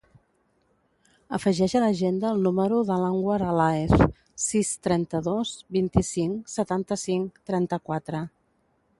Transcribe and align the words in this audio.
Afegeix 1.37 1.73
a 1.79 1.81
l'agenda 1.81 2.31
el 2.35 2.39
número 2.45 2.79
de 2.87 2.95
l'Anwar 3.01 3.35
Alaez: 3.49 3.93
sis, 4.45 4.71
trenta-dos, 4.87 5.51
vint-i-cinc, 5.77 6.49
setanta-cinc, 6.55 7.37
trenta-quatre. 7.51 8.23